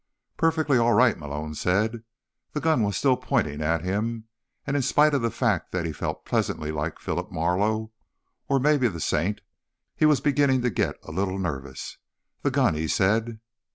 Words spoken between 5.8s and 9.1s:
he felt pleasantly like Philip Marlowe, or maybe the